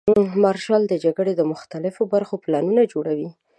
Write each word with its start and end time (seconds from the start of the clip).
مارشال 0.43 0.81
د 0.87 0.93
جګړې 1.03 1.33
د 1.35 1.41
مختلفو 1.51 2.01
برخو 2.13 2.35
پلانونه 2.43 2.81
جوړوي. 2.93 3.29